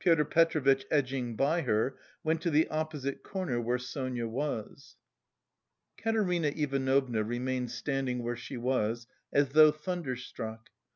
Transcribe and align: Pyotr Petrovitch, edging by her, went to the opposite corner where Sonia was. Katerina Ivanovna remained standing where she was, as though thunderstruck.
Pyotr 0.00 0.24
Petrovitch, 0.24 0.84
edging 0.90 1.36
by 1.36 1.60
her, 1.62 1.96
went 2.24 2.40
to 2.42 2.50
the 2.50 2.66
opposite 2.70 3.22
corner 3.22 3.60
where 3.60 3.78
Sonia 3.78 4.26
was. 4.26 4.96
Katerina 5.96 6.48
Ivanovna 6.48 7.22
remained 7.22 7.70
standing 7.70 8.24
where 8.24 8.34
she 8.34 8.56
was, 8.56 9.06
as 9.32 9.50
though 9.50 9.70
thunderstruck. 9.70 10.70